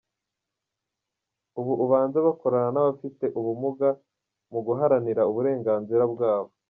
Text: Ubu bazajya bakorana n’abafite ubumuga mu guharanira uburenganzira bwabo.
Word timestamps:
Ubu 1.59 1.71
bazajya 1.91 2.19
bakorana 2.27 2.69
n’abafite 2.75 3.25
ubumuga 3.39 3.89
mu 4.51 4.59
guharanira 4.65 5.21
uburenganzira 5.31 6.03
bwabo. 6.13 6.51